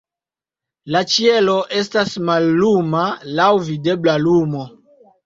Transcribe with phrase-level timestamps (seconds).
[0.93, 3.05] La ĉielo estas malluma,
[3.41, 4.65] laŭ videbla lumo.